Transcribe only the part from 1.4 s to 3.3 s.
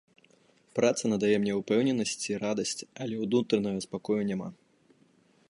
мне упэўненасць і радасць, але